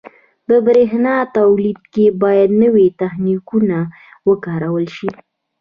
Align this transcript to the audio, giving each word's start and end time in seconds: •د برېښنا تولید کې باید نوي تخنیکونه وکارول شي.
•د 0.49 0.51
برېښنا 0.65 1.15
تولید 1.37 1.79
کې 1.93 2.05
باید 2.23 2.49
نوي 2.63 2.87
تخنیکونه 3.01 3.77
وکارول 4.29 4.85
شي. 4.97 5.09